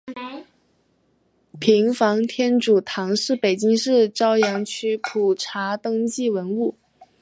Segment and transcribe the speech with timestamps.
[1.59, 6.73] 平房天主堂是北京市朝阳区普查登记文物。